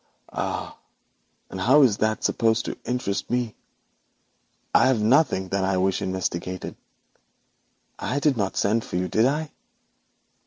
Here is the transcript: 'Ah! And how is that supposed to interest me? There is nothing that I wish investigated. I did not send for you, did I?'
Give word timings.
'Ah! 0.33 0.75
And 1.51 1.61
how 1.61 1.83
is 1.83 1.97
that 1.97 2.23
supposed 2.23 2.65
to 2.65 2.75
interest 2.85 3.29
me? 3.29 3.53
There 4.73 4.91
is 4.95 4.99
nothing 4.99 5.49
that 5.49 5.63
I 5.63 5.77
wish 5.77 6.01
investigated. 6.01 6.75
I 7.99 8.17
did 8.19 8.35
not 8.35 8.57
send 8.57 8.83
for 8.83 8.95
you, 8.95 9.07
did 9.07 9.27
I?' 9.27 9.51